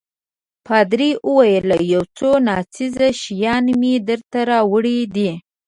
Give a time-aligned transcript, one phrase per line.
[0.65, 5.29] پادري وویل: یو څو ناڅېزه شیان مې درته راوړي دي.